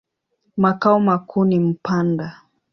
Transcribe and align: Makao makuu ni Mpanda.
Makao 0.57 0.99
makuu 0.99 1.45
ni 1.45 1.59
Mpanda. 1.59 2.41